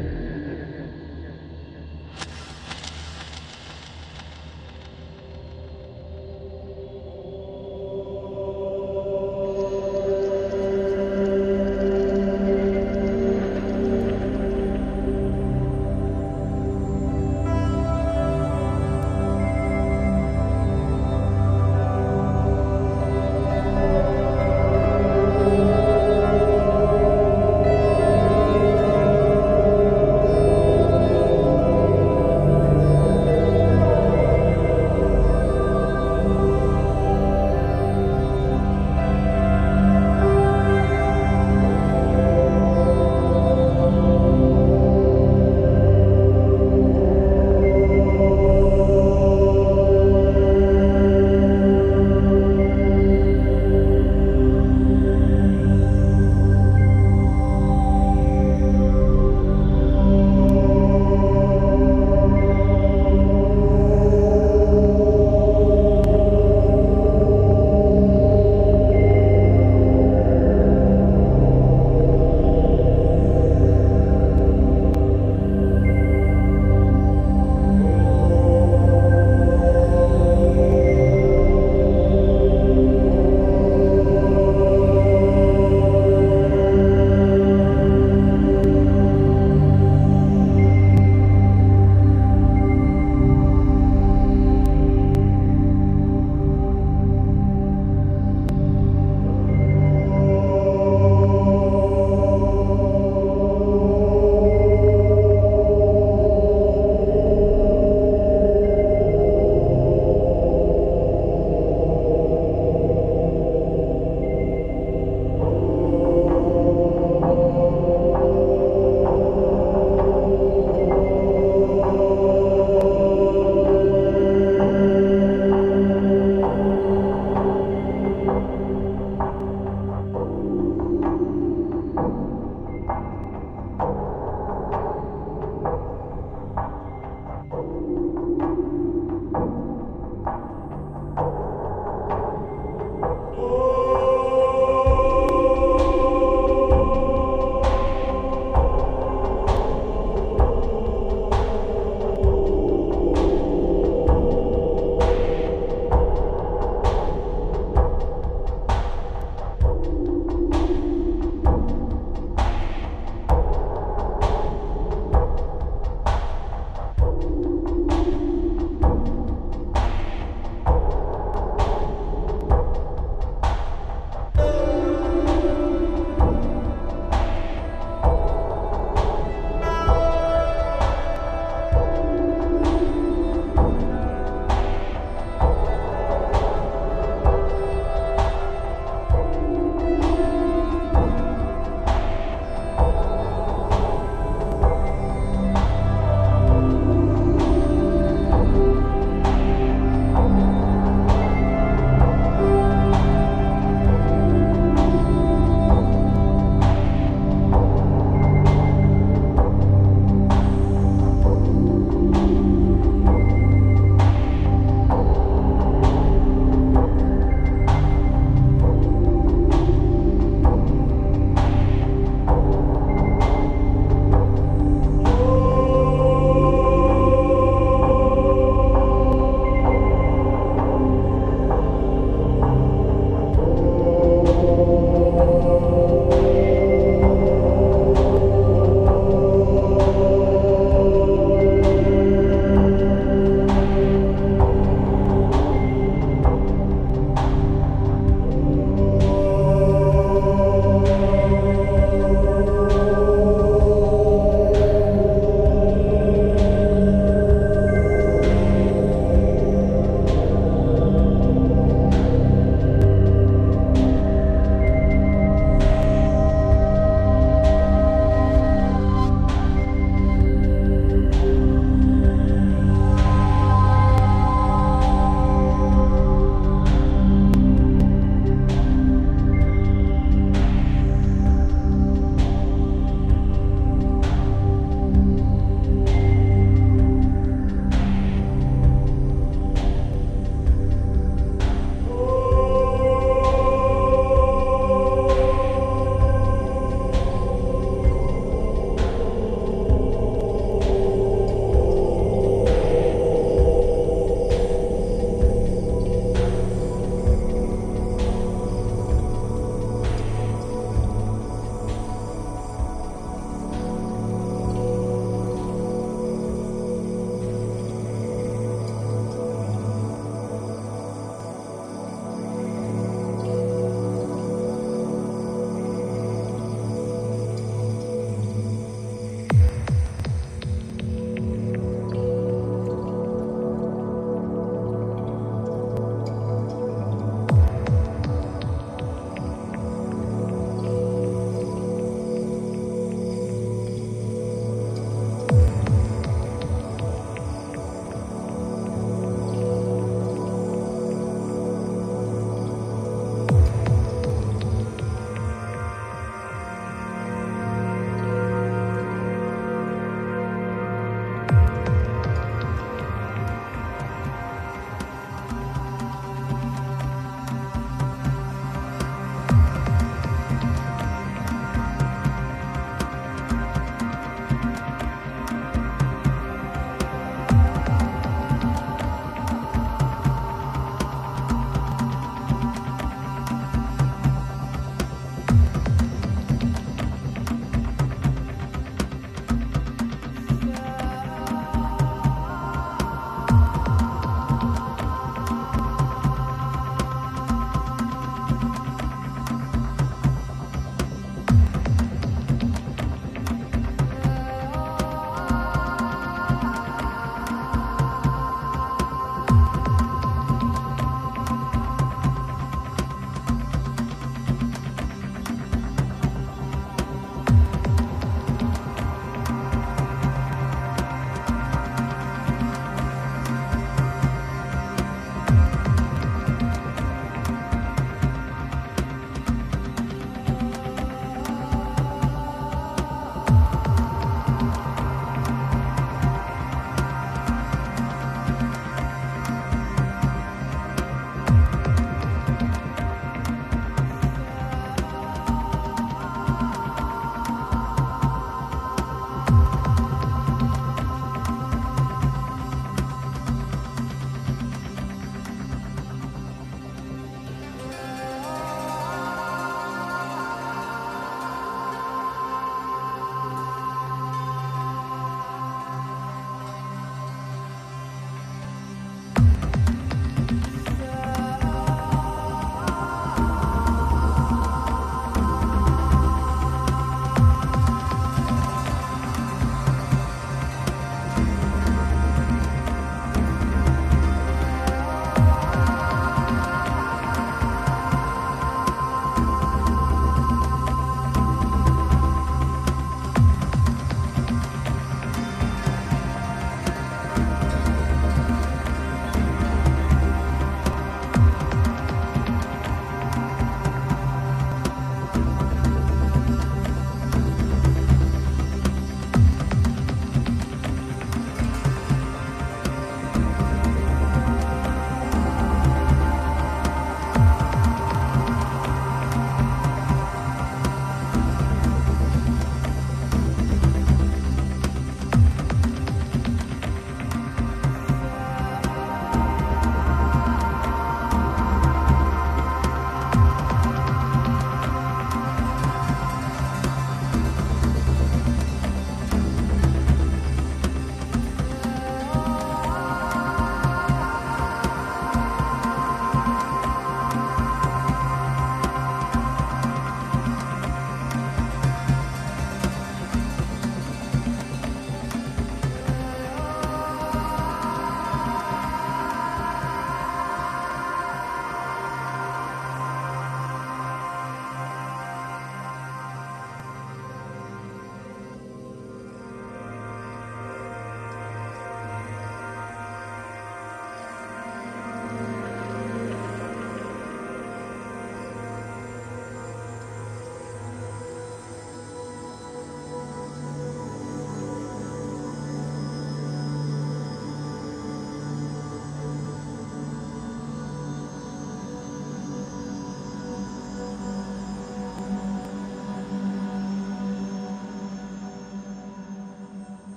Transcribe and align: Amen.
Amen. 0.00 0.29